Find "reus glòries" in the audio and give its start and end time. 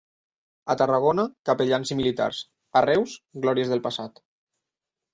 2.89-3.75